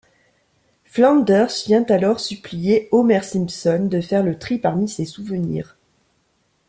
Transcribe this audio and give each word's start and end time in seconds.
Flanders 0.85 1.51
vient 1.67 1.83
alors 1.83 2.19
supplier 2.19 2.89
Homer 2.91 3.21
Simpson 3.21 3.87
de 3.87 4.01
faire 4.01 4.23
le 4.23 4.39
tri 4.39 4.57
parmi 4.57 4.89
ses 4.89 5.05
souvenirs. 5.05 5.77